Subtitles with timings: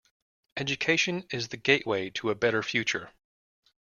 [0.57, 3.11] Education is the gateway to a better future.